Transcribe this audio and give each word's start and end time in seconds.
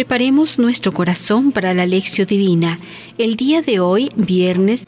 Preparemos 0.00 0.58
nuestro 0.58 0.94
corazón 0.94 1.52
para 1.52 1.74
la 1.74 1.84
lección 1.84 2.26
divina. 2.26 2.78
El 3.18 3.36
día 3.36 3.60
de 3.60 3.80
hoy, 3.80 4.10
viernes, 4.16 4.84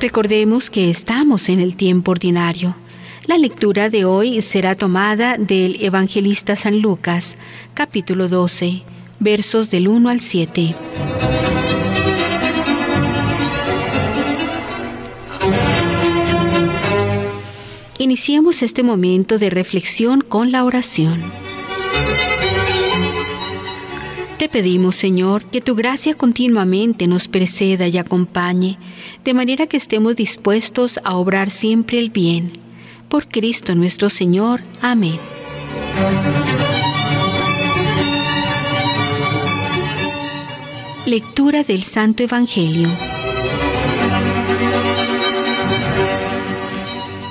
recordemos 0.00 0.70
que 0.70 0.88
estamos 0.88 1.50
en 1.50 1.60
el 1.60 1.76
tiempo 1.76 2.12
ordinario. 2.12 2.74
La 3.26 3.36
lectura 3.36 3.90
de 3.90 4.06
hoy 4.06 4.40
será 4.40 4.74
tomada 4.74 5.36
del 5.36 5.76
Evangelista 5.84 6.56
San 6.56 6.80
Lucas, 6.80 7.36
capítulo 7.74 8.26
12, 8.28 8.80
versos 9.20 9.68
del 9.68 9.88
1 9.88 10.08
al 10.08 10.22
7. 10.22 10.74
Iniciemos 17.98 18.62
este 18.62 18.82
momento 18.82 19.36
de 19.36 19.50
reflexión 19.50 20.22
con 20.22 20.50
la 20.52 20.64
oración. 20.64 21.45
Te 24.38 24.48
pedimos, 24.50 24.96
Señor, 24.96 25.44
que 25.44 25.60
tu 25.60 25.74
gracia 25.74 26.14
continuamente 26.14 27.06
nos 27.06 27.26
preceda 27.26 27.88
y 27.88 27.98
acompañe, 27.98 28.78
de 29.24 29.34
manera 29.34 29.66
que 29.66 29.76
estemos 29.76 30.14
dispuestos 30.14 31.00
a 31.04 31.16
obrar 31.16 31.50
siempre 31.50 31.98
el 31.98 32.10
bien. 32.10 32.52
Por 33.08 33.28
Cristo 33.28 33.74
nuestro 33.74 34.10
Señor. 34.10 34.60
Amén. 34.82 35.18
Lectura 41.06 41.62
del 41.62 41.82
Santo 41.82 42.22
Evangelio. 42.22 42.90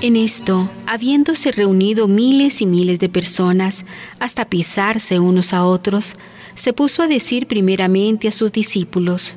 En 0.02 0.17
esto, 0.17 0.69
habiéndose 0.86 1.52
reunido 1.52 2.08
miles 2.08 2.61
y 2.61 2.66
miles 2.66 3.00
de 3.00 3.09
personas 3.09 3.86
hasta 4.19 4.45
pisarse 4.45 5.19
unos 5.19 5.53
a 5.53 5.66
otros, 5.66 6.16
se 6.53 6.73
puso 6.73 7.02
a 7.02 7.08
decir 7.08 7.47
primeramente 7.47 8.28
a 8.28 8.31
sus 8.31 8.52
discípulos, 8.52 9.36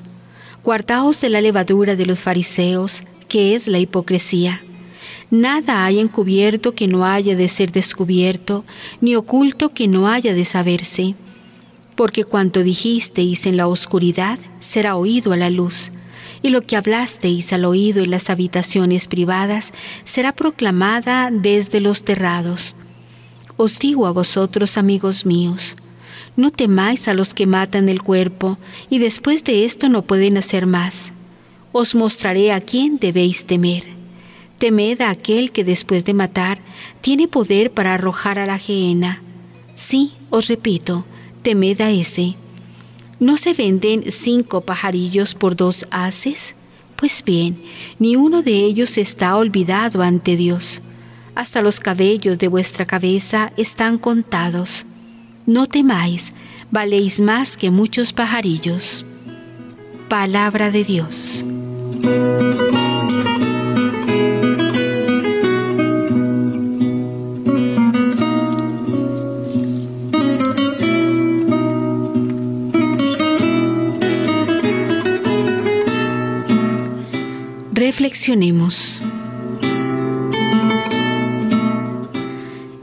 Guardaos 0.64 1.20
de 1.20 1.30
la 1.30 1.41
levadura 1.41 1.97
de 1.97 2.05
los 2.05 2.20
fariseos, 2.20 3.02
que 3.28 3.55
es 3.55 3.69
la 3.69 3.78
hipocresía. 3.78 4.60
Nada 5.30 5.84
hay 5.84 5.98
encubierto 6.00 6.75
que 6.75 6.88
no 6.88 7.06
haya 7.06 7.36
de 7.36 7.48
ser 7.48 7.72
descubierto, 7.72 8.64
ni 9.00 9.14
oculto 9.14 9.70
que 9.70 9.88
no 9.88 10.08
haya 10.08 10.34
de 10.34 10.44
saberse. 10.44 11.14
Porque 11.94 12.25
cuanto 12.25 12.62
dijisteis 12.62 13.47
en 13.47 13.56
la 13.56 13.66
oscuridad 13.66 14.38
será 14.58 14.97
oído 14.97 15.32
a 15.32 15.36
la 15.36 15.48
luz, 15.48 15.91
y 16.42 16.50
lo 16.50 16.62
que 16.62 16.77
hablasteis 16.77 17.53
al 17.53 17.64
oído 17.64 18.03
en 18.03 18.11
las 18.11 18.31
habitaciones 18.31 19.08
privadas 19.08 19.72
será 20.05 20.33
proclamada 20.33 21.31
desde 21.33 21.81
los 21.81 22.05
terrados. 22.05 22.75
Os 23.56 23.78
digo 23.78 24.06
a 24.06 24.12
vosotros, 24.12 24.78
amigos 24.78 25.27
míos, 25.27 25.77
no 26.36 26.53
temáis 26.53 27.09
a 27.09 27.14
los 27.14 27.34
que 27.34 27.47
matan 27.47 27.89
el 27.89 28.03
cuerpo, 28.03 28.59
y 28.89 29.00
después 29.00 29.42
de 29.42 29.64
esto 29.64 29.89
no 29.89 30.03
pueden 30.03 30.36
hacer 30.36 30.66
más. 30.66 31.12
Os 31.72 31.97
mostraré 31.97 32.53
a 32.53 32.61
quién 32.61 32.98
debéis 32.98 33.44
temer. 33.44 33.84
Temed 34.59 35.00
a 35.00 35.11
aquel 35.11 35.50
que 35.50 35.64
después 35.64 36.05
de 36.05 36.14
matar 36.14 36.61
tiene 37.00 37.27
poder 37.27 37.72
para 37.72 37.94
arrojar 37.94 38.39
a 38.39 38.47
la 38.47 38.59
gehenna. 38.59 39.20
Sí, 39.75 40.12
os 40.31 40.47
repito, 40.47 41.05
temed 41.42 41.81
a 41.81 41.91
ese. 41.91 42.36
¿No 43.20 43.36
se 43.36 43.52
venden 43.52 44.12
cinco 44.12 44.61
pajarillos 44.61 45.34
por 45.34 45.56
dos 45.56 45.86
haces? 45.91 46.55
Pues 46.94 47.22
bien, 47.25 47.60
ni 47.98 48.16
uno 48.16 48.42
de 48.42 48.64
ellos 48.64 48.97
está 48.98 49.36
olvidado 49.36 50.02
ante 50.02 50.36
Dios. 50.36 50.83
Hasta 51.34 51.62
los 51.62 51.80
cabellos 51.80 52.38
de 52.38 52.48
vuestra 52.48 52.86
cabeza 52.86 53.52
están 53.56 53.98
contados. 53.98 54.86
No 55.47 55.66
temáis, 55.66 56.32
valéis 56.70 57.20
más 57.20 57.56
que 57.56 57.70
muchos 57.70 58.12
pajarillos. 58.12 59.04
Palabra 60.09 60.71
de 60.71 60.84
Dios. 60.84 61.44
Reflexionemos. 77.78 79.00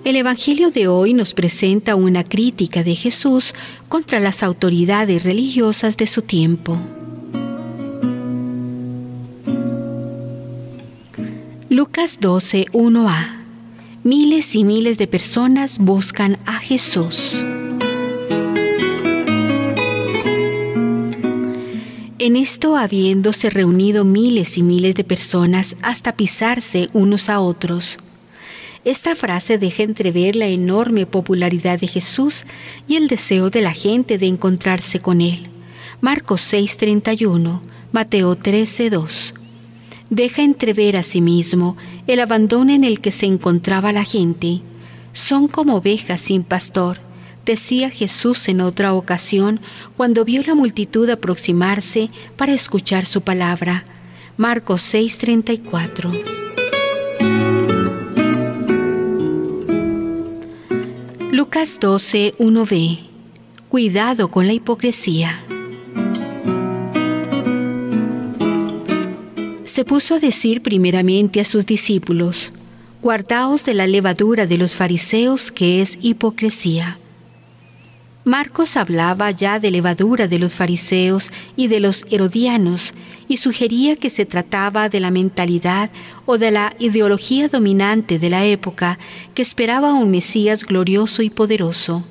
El 0.06 0.16
Evangelio 0.16 0.72
de 0.72 0.88
hoy 0.88 1.14
nos 1.14 1.34
presenta 1.34 1.98
una 1.98 2.24
crítica 2.24 2.82
de 2.82 2.96
Jesús 2.96 3.54
contra 3.90 4.22
las 4.22 4.42
autoridades 4.42 5.26
religiosas 5.26 5.98
de 5.98 6.08
su 6.08 6.22
tiempo. 6.22 6.80
Lucas 11.68 12.20
12, 12.22 12.68
1a. 12.72 13.44
Miles 14.06 14.56
y 14.56 14.64
miles 14.64 14.98
de 14.98 15.08
personas 15.08 15.78
buscan 15.78 16.38
a 16.46 16.60
Jesús. 16.60 17.44
En 22.25 22.36
esto 22.36 22.75
habiéndose 22.75 23.52
reunido 23.52 24.03
miles 24.03 24.58
y 24.58 24.63
miles 24.63 24.96
de 24.96 25.03
personas 25.03 25.75
hasta 25.84 26.13
pisarse 26.13 26.90
unos 26.91 27.30
a 27.30 27.40
otros. 27.40 28.00
Esta 28.84 29.16
frase 29.16 29.59
deja 29.59 29.84
entrever 29.84 30.35
la 30.35 30.47
enorme 30.47 31.06
popularidad 31.06 31.80
de 31.80 31.85
Jesús 31.85 32.46
y 32.88 32.96
el 32.96 33.09
deseo 33.09 33.52
de 33.52 33.62
la 33.62 33.74
gente 33.74 34.18
de 34.18 34.25
encontrarse 34.25 35.00
con 35.00 35.22
Él. 35.22 35.44
Marcos 36.02 36.41
6:31, 36.52 37.62
Mateo 37.91 38.35
13:2. 38.35 39.35
Deja 40.09 40.41
entrever 40.41 40.97
asimismo 40.97 41.78
el 42.08 42.19
abandono 42.19 42.74
en 42.74 42.84
el 42.84 43.02
que 43.02 43.12
se 43.12 43.28
encontraba 43.28 43.91
la 43.91 44.03
gente. 44.03 44.62
Son 45.14 45.47
como 45.47 45.75
ovejas 45.75 46.22
sin 46.22 46.44
pastor 46.44 47.05
decía 47.46 47.90
Jesús 47.90 48.48
en 48.50 48.60
otra 48.60 48.94
ocasión 48.94 49.60
cuando 49.96 50.26
vio 50.26 50.44
la 50.44 50.56
multitud 50.56 51.10
aproximarse 51.10 52.10
para 52.36 52.54
escuchar 52.54 53.06
su 53.06 53.22
palabra. 53.22 53.86
Marcos 54.38 54.82
6:34. 54.94 56.12
Lucas 61.32 61.78
12, 61.80 62.36
1b. 62.40 63.00
Cuidado 63.70 64.30
con 64.30 64.48
la 64.48 64.54
hipocresía. 64.54 65.42
Se 69.66 69.84
puso 69.84 70.16
a 70.16 70.20
decir 70.20 70.62
primeramente 70.62 71.42
a 71.42 71.46
sus 71.46 71.66
discípulos, 71.66 72.54
Guardaos 73.02 73.66
de 73.66 73.76
la 73.76 73.86
levadura 73.86 74.48
de 74.48 74.58
los 74.58 74.74
fariseos 74.74 75.52
que 75.52 75.82
es 75.82 76.00
hipocresía. 76.02 76.98
Marcos 78.25 78.75
hablaba 78.75 79.30
ya 79.30 79.59
de 79.59 79.69
levadura 79.69 80.28
de 80.28 80.40
los 80.40 80.56
fariseos 80.56 81.30
y 81.56 81.68
de 81.68 81.80
los 81.80 82.03
herodianos 82.09 82.96
y 83.28 83.38
sugería 83.38 83.97
que 83.97 84.09
se 84.09 84.25
trataba 84.25 84.90
de 84.90 85.00
la 85.00 85.12
mentalidad 85.12 85.91
o 86.25 86.40
de 86.40 86.50
la 86.50 86.75
ideología 86.80 87.50
dominante 87.50 88.18
de 88.18 88.31
la 88.31 88.44
época 88.44 88.97
que 89.35 89.44
esperaba 89.44 89.94
un 89.94 90.09
Mesías 90.09 90.64
glorioso 90.64 91.22
y 91.22 91.30
poderoso. 91.30 92.03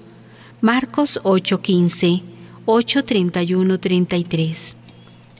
Marcos 0.60 1.18
8:15, 1.24 2.22
8:31-33. 2.64 4.76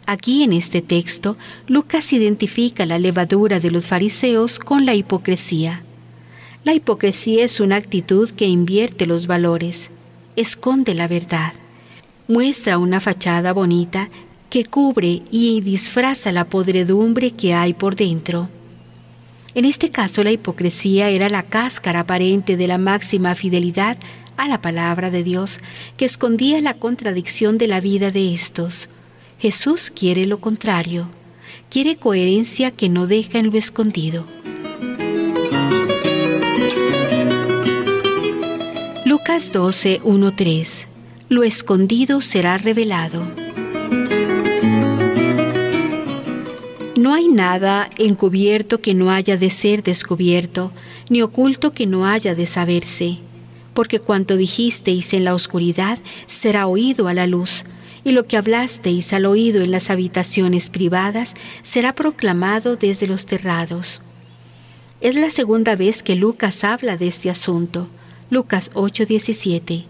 Aquí 0.07 0.43
en 0.43 0.53
este 0.53 0.83
texto, 0.83 1.37
Lucas 1.69 2.13
identifica 2.13 2.85
la 2.85 2.99
levadura 2.99 3.61
de 3.61 3.71
los 3.71 3.87
fariseos 3.87 4.59
con 4.59 4.87
la 4.87 4.97
hipocresía. 4.97 5.85
La 6.65 6.75
hipocresía 6.75 7.45
es 7.45 7.61
una 7.61 7.77
actitud 7.77 8.29
que 8.31 8.49
invierte 8.49 9.07
los 9.07 9.29
valores 9.29 9.93
esconde 10.37 10.95
la 10.95 11.09
verdad. 11.09 11.53
Muestra 12.29 12.79
una 12.79 13.01
fachada 13.01 13.53
bonita 13.53 14.09
que 14.51 14.65
cubre 14.65 15.23
y 15.31 15.61
disfraza 15.61 16.33
la 16.33 16.45
podredumbre 16.45 17.33
que 17.33 17.55
hay 17.55 17.75
por 17.75 17.97
dentro. 17.97 18.49
En 19.55 19.65
este 19.65 19.91
caso 19.91 20.25
la 20.25 20.33
hipocresía 20.33 21.11
era 21.11 21.29
la 21.29 21.43
cáscara 21.43 22.01
aparente 22.01 22.57
de 22.57 22.67
la 22.67 22.79
máxima 22.79 23.35
fidelidad 23.35 23.99
a 24.37 24.49
la 24.49 24.61
palabra 24.61 25.11
de 25.11 25.23
Dios 25.23 25.61
que 25.97 26.05
escondía 26.05 26.61
la 26.61 26.75
contradicción 26.75 27.59
de 27.59 27.69
la 27.69 27.81
vida 27.81 28.11
de 28.11 28.35
estos. 28.35 28.89
Jesús 29.39 29.93
quiere 29.95 30.27
lo 30.27 30.41
contrario, 30.41 31.09
quiere 31.71 31.97
coherencia 31.97 32.71
que 32.71 32.89
no 32.89 33.07
deja 33.07 33.39
en 33.39 33.51
lo 33.51 33.59
escondido. 33.59 34.27
Lucas 39.15 39.53
12, 39.53 40.01
3. 40.35 40.87
Lo 41.29 41.45
escondido 41.45 42.21
será 42.21 42.59
revelado. 42.59 43.25
No 46.97 47.15
hay 47.15 47.29
nada 47.29 47.91
encubierto 47.97 48.81
que 48.81 48.93
no 48.93 49.13
haya 49.13 49.37
de 49.37 49.51
ser 49.51 49.85
descubierto, 49.85 50.73
ni 51.11 51.23
oculto 51.23 51.73
que 51.73 51.87
no 51.87 52.07
haya 52.07 52.35
de 52.35 52.47
saberse. 52.47 53.19
porque 53.73 54.01
cuanto 54.01 54.37
dijisteis 54.37 55.13
en 55.13 55.23
la 55.23 55.37
oscuridad 55.37 56.01
será 56.27 56.67
oído 56.67 57.07
a 57.07 57.15
la 57.15 57.29
luz, 57.29 57.65
y 58.03 58.11
lo 58.11 58.27
que 58.27 58.37
hablasteis 58.37 59.13
al 59.13 59.27
oído 59.27 59.63
en 59.63 59.71
las 59.71 59.91
habitaciones 59.91 60.71
privadas 60.71 61.35
será 61.63 61.95
proclamado 61.95 62.75
desde 62.75 63.07
los 63.07 63.27
terrados. 63.27 64.03
Es 65.01 65.15
la 65.15 65.31
segunda 65.31 65.77
vez 65.77 66.03
que 66.03 66.17
Lucas 66.17 66.65
habla 66.65 66.97
de 66.97 67.07
este 67.07 67.31
asunto. 67.31 67.87
Lucas 68.31 68.71
8:17. 68.75 69.85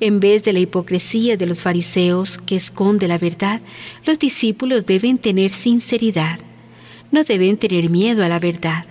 En 0.00 0.20
vez 0.20 0.44
de 0.44 0.52
la 0.52 0.60
hipocresía 0.60 1.36
de 1.36 1.46
los 1.46 1.60
fariseos 1.60 2.38
que 2.38 2.56
esconde 2.56 3.08
la 3.08 3.18
verdad, 3.18 3.60
los 4.04 4.18
discípulos 4.18 4.86
deben 4.86 5.18
tener 5.18 5.50
sinceridad. 5.50 6.38
No 7.10 7.24
deben 7.24 7.56
tener 7.56 7.90
miedo 7.90 8.24
a 8.24 8.28
la 8.28 8.38
verdad. 8.38 8.84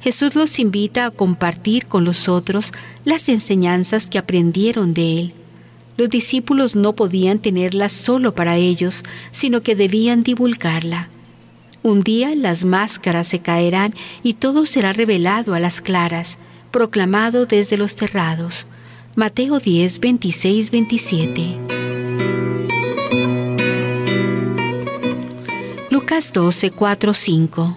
Jesús 0.00 0.34
los 0.34 0.58
invita 0.58 1.06
a 1.06 1.10
compartir 1.10 1.86
con 1.86 2.04
los 2.04 2.28
otros 2.28 2.72
las 3.04 3.28
enseñanzas 3.28 4.06
que 4.06 4.18
aprendieron 4.18 4.94
de 4.94 5.18
Él. 5.18 5.32
Los 5.96 6.10
discípulos 6.10 6.76
no 6.76 6.92
podían 6.92 7.38
tenerla 7.38 7.88
solo 7.88 8.34
para 8.34 8.56
ellos, 8.56 9.02
sino 9.32 9.62
que 9.62 9.74
debían 9.74 10.22
divulgarla. 10.22 11.08
Un 11.82 12.02
día 12.02 12.34
las 12.34 12.64
máscaras 12.64 13.28
se 13.28 13.38
caerán 13.38 13.94
y 14.22 14.34
todo 14.34 14.66
será 14.66 14.92
revelado 14.92 15.54
a 15.54 15.60
las 15.60 15.80
claras, 15.80 16.36
proclamado 16.76 17.46
desde 17.46 17.78
los 17.78 17.96
terrados. 17.96 18.66
Mateo 19.14 19.60
10, 19.60 19.98
26, 19.98 20.70
27. 20.70 21.56
Lucas 25.90 26.34
12, 26.34 26.72
4, 26.72 27.14
5. 27.14 27.76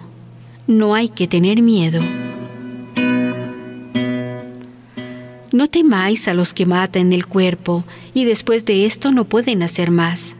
No 0.66 0.94
hay 0.94 1.08
que 1.08 1.26
tener 1.26 1.62
miedo. 1.62 2.02
No 5.50 5.66
temáis 5.68 6.28
a 6.28 6.34
los 6.34 6.52
que 6.52 6.66
matan 6.66 7.14
el 7.14 7.24
cuerpo, 7.24 7.84
y 8.12 8.26
después 8.26 8.66
de 8.66 8.84
esto 8.84 9.12
no 9.12 9.24
pueden 9.24 9.62
hacer 9.62 9.90
más. 9.90 10.36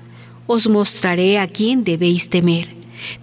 Os 0.46 0.68
mostraré 0.68 1.38
a 1.38 1.48
quién 1.48 1.82
debéis 1.82 2.28
temer. 2.28 2.68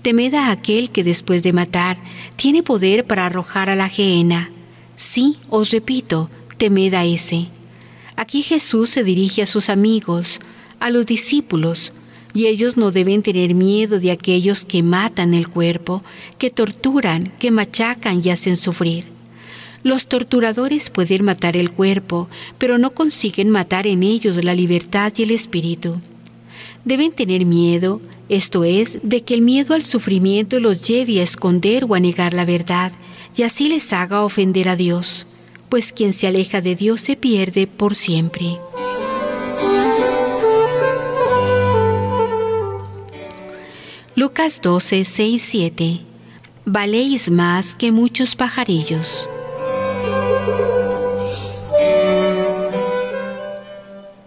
Temed 0.02 0.34
a 0.34 0.50
aquel 0.50 0.90
que 0.90 1.04
después 1.04 1.44
de 1.44 1.54
matar 1.54 2.00
tiene 2.38 2.64
poder 2.64 3.06
para 3.06 3.28
arrojar 3.28 3.70
a 3.70 3.76
la 3.76 3.88
gehenna. 3.88 4.50
Sí, 4.98 5.38
os 5.50 5.70
repito, 5.70 6.30
temed 6.58 6.96
a 6.96 7.06
ese. 7.06 7.48
Aquí 8.16 8.42
Jesús 8.42 8.90
se 8.90 9.04
dirige 9.04 9.44
a 9.44 9.46
sus 9.46 9.70
amigos, 9.70 10.40
a 10.80 10.90
los 10.90 11.06
discípulos, 11.06 11.94
y 12.34 12.48
ellos 12.48 12.78
no 12.78 12.90
deben 12.92 13.22
tener 13.22 13.54
miedo 13.54 14.00
de 14.00 14.10
aquellos 14.10 14.66
que 14.66 14.82
matan 14.82 15.36
el 15.36 15.50
cuerpo, 15.50 16.04
que 16.40 16.50
torturan, 16.50 17.32
que 17.40 17.52
machacan 17.52 18.22
y 18.24 18.32
hacen 18.32 18.58
sufrir. 18.58 19.06
Los 19.84 20.08
torturadores 20.08 20.90
pueden 20.90 21.24
matar 21.24 21.56
el 21.56 21.70
cuerpo, 21.72 22.28
pero 22.58 22.80
no 22.80 22.96
consiguen 22.96 23.52
matar 23.52 23.86
en 23.86 24.02
ellos 24.02 24.44
la 24.44 24.56
libertad 24.56 25.14
y 25.16 25.24
el 25.24 25.32
espíritu. 25.32 26.02
Deben 26.86 27.12
tener 27.12 27.46
miedo, 27.46 28.02
esto 28.30 28.64
es, 28.64 29.00
de 29.04 29.24
que 29.24 29.34
el 29.34 29.42
miedo 29.42 29.74
al 29.74 29.86
sufrimiento 29.86 30.60
los 30.60 30.82
lleve 30.88 31.20
a 31.20 31.24
esconder 31.24 31.86
o 31.88 31.96
a 31.96 32.00
negar 32.00 32.34
la 32.34 32.46
verdad, 32.46 32.92
y 33.36 33.44
así 33.44 33.70
les 33.70 33.94
haga 33.94 34.24
ofender 34.24 34.70
a 34.70 34.76
Dios 34.76 35.28
pues 35.70 35.92
quien 35.92 36.14
se 36.14 36.28
aleja 36.28 36.62
de 36.62 36.76
Dios 36.76 37.02
se 37.02 37.16
pierde 37.16 37.68
por 37.68 37.96
siempre. 37.96 38.58
Lucas 44.16 44.60
12, 44.62 45.06
6, 45.06 45.42
7. 45.44 46.00
Valéis 46.66 47.30
más 47.30 47.76
que 47.76 47.92
muchos 47.92 48.36
pajarillos. 48.36 49.30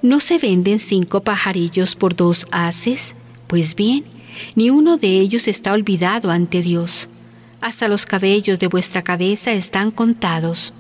¿No 0.03 0.21
se 0.21 0.39
venden 0.39 0.79
cinco 0.79 1.21
pajarillos 1.21 1.95
por 1.95 2.17
dos 2.17 2.47
haces? 2.51 3.15
Pues 3.51 3.75
bien, 3.75 4.05
ni 4.55 4.71
uno 4.71 4.97
de 4.97 5.19
ellos 5.19 5.49
está 5.49 5.73
olvidado 5.73 6.31
ante 6.31 6.63
Dios. 6.63 7.09
Hasta 7.61 7.89
los 7.89 8.07
cabellos 8.07 8.61
de 8.61 8.69
vuestra 8.69 9.03
cabeza 9.03 9.51
están 9.51 9.91
contados. 9.91 10.73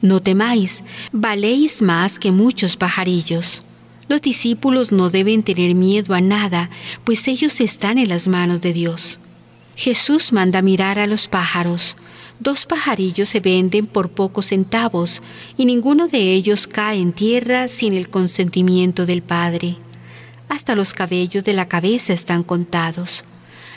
No 0.00 0.20
temáis, 0.20 0.84
valéis 1.10 1.82
más 1.82 2.20
que 2.20 2.30
muchos 2.30 2.76
pajarillos. 2.76 3.64
Los 4.06 4.22
discípulos 4.22 4.92
no 4.92 5.10
deben 5.10 5.42
tener 5.42 5.74
miedo 5.74 6.14
a 6.14 6.20
nada, 6.20 6.70
pues 7.02 7.26
ellos 7.26 7.60
están 7.60 7.98
en 7.98 8.10
las 8.10 8.28
manos 8.28 8.62
de 8.62 8.72
Dios. 8.72 9.18
Jesús 9.74 10.32
manda 10.32 10.62
mirar 10.62 11.00
a 11.00 11.08
los 11.08 11.26
pájaros. 11.26 11.96
Dos 12.38 12.64
pajarillos 12.64 13.28
se 13.28 13.40
venden 13.40 13.88
por 13.88 14.10
pocos 14.10 14.46
centavos 14.46 15.20
y 15.56 15.64
ninguno 15.64 16.06
de 16.06 16.32
ellos 16.32 16.68
cae 16.68 17.00
en 17.00 17.12
tierra 17.12 17.66
sin 17.66 17.92
el 17.92 18.08
consentimiento 18.08 19.04
del 19.04 19.22
Padre. 19.22 19.78
Hasta 20.48 20.74
los 20.74 20.92
cabellos 20.92 21.44
de 21.44 21.52
la 21.52 21.68
cabeza 21.68 22.12
están 22.12 22.42
contados. 22.42 23.24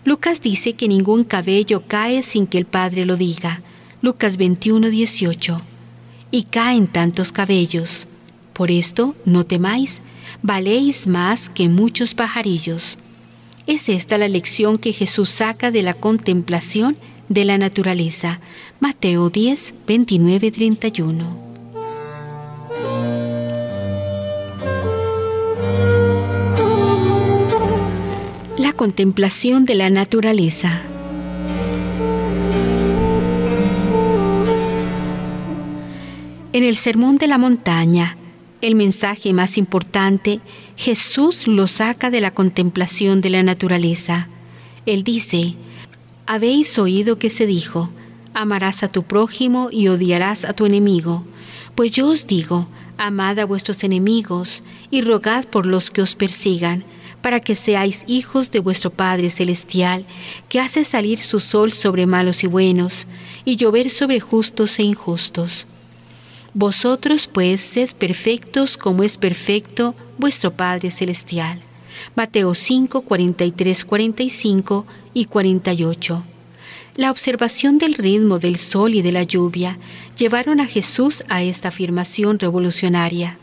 Lucas 0.03 0.41
dice 0.41 0.73
que 0.73 0.87
ningún 0.87 1.23
cabello 1.23 1.83
cae 1.87 2.23
sin 2.23 2.47
que 2.47 2.57
el 2.57 2.65
Padre 2.65 3.05
lo 3.05 3.17
diga. 3.17 3.61
Lucas 4.01 4.37
21, 4.37 4.89
18 4.89 5.61
y 6.31 6.43
caen 6.43 6.87
tantos 6.87 7.31
cabellos. 7.31 8.07
Por 8.53 8.71
esto 8.71 9.15
no 9.25 9.45
temáis, 9.45 10.01
valéis 10.41 11.07
más 11.07 11.49
que 11.49 11.69
muchos 11.69 12.13
pajarillos. 12.13 12.97
Es 13.65 13.89
esta 13.89 14.17
la 14.17 14.27
lección 14.27 14.77
que 14.77 14.93
Jesús 14.93 15.29
saca 15.29 15.71
de 15.71 15.83
la 15.83 15.93
contemplación 15.93 16.97
de 17.29 17.45
la 17.45 17.57
naturaleza. 17.57 18.39
Mateo 18.79 19.29
10, 19.29 19.73
29, 19.85 20.51
31. 20.51 21.46
La 28.57 28.73
contemplación 28.73 29.65
de 29.65 29.75
la 29.75 29.91
naturaleza. 29.91 30.81
En 36.53 36.63
el 36.63 36.75
Sermón 36.75 37.17
de 37.17 37.27
la 37.27 37.37
Montaña, 37.37 38.17
el 38.61 38.73
mensaje 38.73 39.31
más 39.31 39.59
importante, 39.59 40.39
Jesús 40.75 41.45
lo 41.45 41.67
saca 41.67 42.09
de 42.09 42.19
la 42.19 42.31
contemplación 42.31 43.21
de 43.21 43.29
la 43.29 43.43
naturaleza. 43.43 44.27
Él 44.87 45.03
dice, 45.03 45.53
Habéis 46.25 46.79
oído 46.79 47.19
que 47.19 47.29
se 47.29 47.45
dijo, 47.45 47.91
amarás 48.33 48.81
a 48.81 48.87
tu 48.87 49.03
prójimo 49.03 49.69
y 49.71 49.89
odiarás 49.89 50.45
a 50.45 50.53
tu 50.53 50.65
enemigo. 50.65 51.25
Pues 51.75 51.91
yo 51.91 52.07
os 52.07 52.25
digo, 52.25 52.67
amad 52.97 53.37
a 53.37 53.45
vuestros 53.45 53.83
enemigos 53.83 54.63
y 54.89 55.01
rogad 55.01 55.45
por 55.45 55.67
los 55.67 55.91
que 55.91 56.01
os 56.01 56.15
persigan, 56.15 56.83
para 57.21 57.39
que 57.39 57.55
seáis 57.55 58.03
hijos 58.07 58.51
de 58.51 58.59
vuestro 58.59 58.89
Padre 58.89 59.29
Celestial, 59.29 60.05
que 60.49 60.59
hace 60.59 60.83
salir 60.83 61.21
su 61.21 61.39
sol 61.39 61.71
sobre 61.71 62.05
malos 62.05 62.43
y 62.43 62.47
buenos, 62.47 63.07
y 63.45 63.55
llover 63.55 63.89
sobre 63.89 64.19
justos 64.19 64.79
e 64.79 64.83
injustos. 64.83 65.67
Vosotros 66.53 67.27
pues 67.27 67.61
sed 67.61 67.91
perfectos 67.91 68.77
como 68.77 69.03
es 69.03 69.17
perfecto 69.17 69.93
vuestro 70.17 70.51
Padre 70.51 70.91
Celestial. 70.91 71.59
Mateo 72.15 72.55
5, 72.55 73.01
43, 73.01 73.85
45 73.85 74.85
y 75.13 75.25
48. 75.25 76.23
La 76.95 77.11
observación 77.11 77.77
del 77.77 77.93
ritmo 77.93 78.39
del 78.39 78.57
sol 78.57 78.95
y 78.95 79.03
de 79.03 79.11
la 79.11 79.21
lluvia 79.21 79.77
llevaron 80.17 80.59
a 80.59 80.65
Jesús 80.65 81.23
a 81.29 81.43
esta 81.43 81.67
afirmación 81.67 82.39
revolucionaria. 82.39 83.37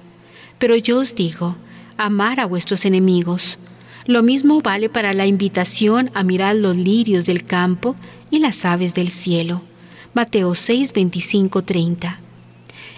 Pero 0.59 0.75
yo 0.75 0.99
os 0.99 1.15
digo, 1.15 1.57
amar 1.97 2.41
a 2.41 2.47
vuestros 2.47 2.85
enemigos. 2.85 3.59
Lo 4.07 4.23
mismo 4.23 4.61
vale 4.61 4.89
para 4.89 5.13
la 5.15 5.27
invitación 5.27 6.11
a 6.15 6.23
mirar 6.23 6.57
los 6.57 6.77
lirios 6.77 7.27
del 7.27 7.45
campo 7.45 7.97
y 8.31 8.39
las 8.39 8.65
aves 8.65 8.95
del 8.95 9.11
cielo. 9.11 9.63
Mateo 10.13 10.55
6, 10.55 10.93
25, 10.93 11.63
30. 11.63 12.21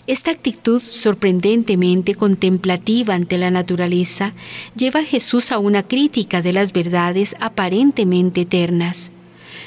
Esta 0.07 0.31
actitud 0.31 0.81
sorprendentemente 0.81 2.15
contemplativa 2.15 3.15
ante 3.15 3.38
la 3.38 3.50
naturaleza 3.50 4.33
lleva 4.76 5.00
a 5.00 5.05
Jesús 5.05 5.50
a 5.50 5.59
una 5.59 5.83
crítica 5.83 6.43
de 6.43 6.53
las 6.53 6.73
verdades 6.73 7.35
aparentemente 7.41 8.43
eternas. 8.43 9.11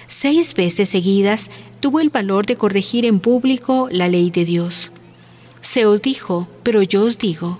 Seis 0.07 0.53
veces 0.53 0.89
seguidas 0.89 1.51
tuvo 1.81 1.99
el 1.99 2.09
valor 2.09 2.45
de 2.45 2.55
corregir 2.55 3.05
en 3.05 3.19
público 3.19 3.89
la 3.91 4.07
ley 4.07 4.31
de 4.31 4.45
Dios. 4.45 4.91
Se 5.61 5.85
os 5.85 6.01
dijo, 6.01 6.47
pero 6.63 6.81
yo 6.83 7.03
os 7.03 7.17
digo, 7.17 7.59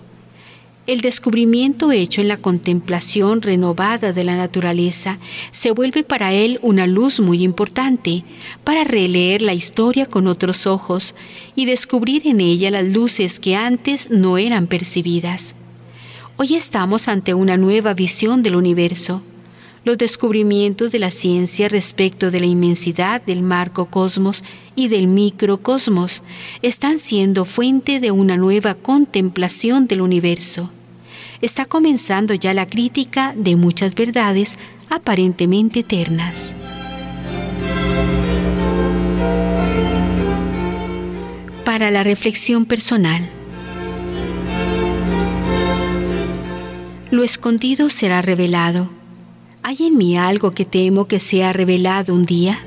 el 0.89 1.01
descubrimiento 1.01 1.91
hecho 1.91 2.19
en 2.19 2.27
la 2.27 2.37
contemplación 2.37 3.43
renovada 3.43 4.11
de 4.11 4.23
la 4.23 4.35
naturaleza 4.35 5.19
se 5.51 5.69
vuelve 5.69 6.01
para 6.01 6.33
él 6.33 6.57
una 6.63 6.87
luz 6.87 7.19
muy 7.19 7.43
importante 7.43 8.23
para 8.63 8.83
releer 8.83 9.43
la 9.43 9.53
historia 9.53 10.07
con 10.07 10.25
otros 10.25 10.65
ojos 10.65 11.13
y 11.53 11.65
descubrir 11.65 12.25
en 12.25 12.41
ella 12.41 12.71
las 12.71 12.87
luces 12.87 13.39
que 13.39 13.55
antes 13.55 14.09
no 14.09 14.39
eran 14.39 14.65
percibidas. 14.65 15.53
Hoy 16.37 16.55
estamos 16.55 17.07
ante 17.07 17.35
una 17.35 17.55
nueva 17.55 17.93
visión 17.93 18.41
del 18.41 18.55
universo. 18.55 19.21
Los 19.85 19.99
descubrimientos 19.99 20.91
de 20.91 20.97
la 20.97 21.11
ciencia 21.11 21.69
respecto 21.69 22.31
de 22.31 22.39
la 22.39 22.47
inmensidad 22.47 23.21
del 23.21 23.43
macrocosmos 23.43 24.43
y 24.75 24.87
del 24.87 25.05
microcosmos 25.05 26.23
están 26.63 26.97
siendo 26.97 27.45
fuente 27.45 27.99
de 27.99 28.09
una 28.09 28.37
nueva 28.37 28.73
contemplación 28.73 29.85
del 29.85 30.01
universo. 30.01 30.71
Está 31.41 31.65
comenzando 31.65 32.33
ya 32.33 32.53
la 32.53 32.67
crítica 32.67 33.33
de 33.35 33.55
muchas 33.55 33.95
verdades 33.95 34.57
aparentemente 34.89 35.81
eternas. 35.81 36.53
Para 41.65 41.91
la 41.91 42.03
reflexión 42.03 42.65
personal. 42.65 43.29
Lo 47.11 47.23
escondido 47.23 47.89
será 47.89 48.21
revelado 48.21 48.89
¿Hay 49.61 49.77
en 49.81 49.97
mí 49.97 50.17
algo 50.17 50.51
que 50.51 50.65
temo 50.65 51.05
que 51.05 51.19
sea 51.19 51.51
revelado 51.51 52.13
un 52.13 52.25
día? 52.25 52.57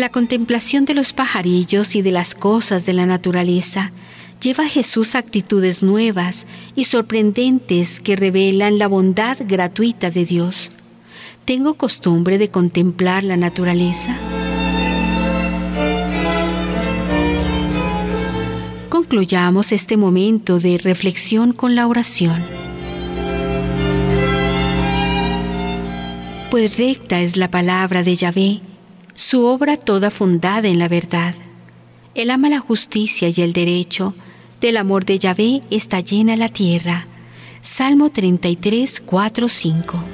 La 0.00 0.08
contemplación 0.08 0.86
de 0.86 0.94
los 0.94 1.12
pajarillos 1.12 1.94
y 1.94 2.00
de 2.00 2.10
las 2.10 2.34
cosas 2.34 2.86
de 2.86 2.94
la 2.94 3.04
naturaleza 3.04 3.92
lleva 4.40 4.64
a 4.64 4.66
Jesús 4.66 5.14
actitudes 5.14 5.82
nuevas 5.82 6.46
y 6.74 6.84
sorprendentes 6.84 8.00
que 8.00 8.16
revelan 8.16 8.78
la 8.78 8.88
bondad 8.88 9.36
gratuita 9.46 10.10
de 10.10 10.24
Dios. 10.24 10.70
¿Tengo 11.44 11.74
costumbre 11.74 12.38
de 12.38 12.48
contemplar 12.48 13.24
la 13.24 13.36
naturaleza? 13.36 14.16
concluyamos 18.88 19.70
este 19.70 19.98
momento 19.98 20.60
de 20.60 20.78
reflexión 20.78 21.52
con 21.52 21.74
la 21.74 21.86
oración. 21.86 22.42
Pues 26.50 26.78
recta 26.78 27.20
es 27.20 27.36
la 27.36 27.50
palabra 27.50 28.02
de 28.02 28.16
Yahvé, 28.16 28.60
su 29.20 29.44
obra 29.44 29.76
toda 29.76 30.10
fundada 30.10 30.66
en 30.68 30.78
la 30.78 30.88
verdad. 30.88 31.34
Él 32.14 32.30
ama 32.30 32.48
la 32.48 32.58
justicia 32.58 33.28
y 33.28 33.42
el 33.42 33.52
derecho, 33.52 34.14
del 34.62 34.78
amor 34.78 35.04
de 35.04 35.18
Yahvé 35.18 35.60
está 35.70 36.00
llena 36.00 36.36
la 36.36 36.48
tierra. 36.48 37.06
Salmo 37.60 38.08
33, 38.08 39.02
4, 39.04 39.48
5. 39.50 40.04